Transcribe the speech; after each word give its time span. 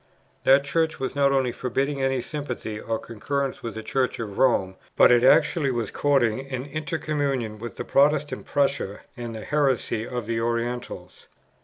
That 0.45 0.63
Church 0.63 0.99
was 0.99 1.13
not 1.15 1.31
only 1.31 1.51
forbidding 1.51 2.01
any 2.01 2.23
sympathy 2.23 2.79
or 2.79 2.97
concurrence 2.97 3.61
with 3.61 3.75
the 3.75 3.83
Church 3.83 4.17
of 4.17 4.39
Rome, 4.39 4.75
but 4.95 5.11
it 5.11 5.23
actually 5.23 5.69
was 5.69 5.91
courting 5.91 6.47
an 6.51 6.65
intercommunion 6.65 7.59
with 7.59 7.77
Protestant 7.87 8.47
Prussia 8.47 9.01
and 9.15 9.35
the 9.35 9.45
heresy 9.45 10.07
of 10.07 10.25
the 10.25 10.41
Orientals. 10.41 11.27